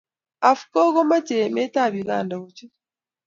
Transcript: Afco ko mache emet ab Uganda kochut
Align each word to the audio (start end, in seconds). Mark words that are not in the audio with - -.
Afco 0.49 0.79
ko 0.93 1.01
mache 1.09 1.35
emet 1.45 1.73
ab 1.83 1.93
Uganda 2.03 2.35
kochut 2.41 2.71